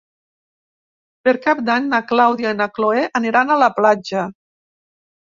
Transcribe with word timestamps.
Per 1.27 1.33
Cap 1.43 1.59
d'Any 1.67 1.85
na 1.91 1.99
Clàudia 2.11 2.53
i 2.55 2.57
na 2.61 2.67
Cloè 2.77 3.03
aniran 3.19 3.51
a 3.53 3.59
la 3.65 3.69
platja. 3.77 4.25